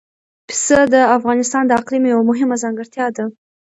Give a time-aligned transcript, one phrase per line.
[0.47, 3.25] پسه د افغانستان د اقلیم یوه مهمه ځانګړتیا ده.